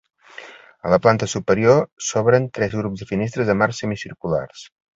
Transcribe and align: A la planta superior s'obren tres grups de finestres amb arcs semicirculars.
A 0.87 0.93
la 0.93 0.97
planta 1.03 1.27
superior 1.33 1.77
s'obren 2.07 2.49
tres 2.59 2.75
grups 2.81 3.03
de 3.05 3.09
finestres 3.13 3.55
amb 3.55 3.69
arcs 3.69 3.83
semicirculars. 3.85 4.69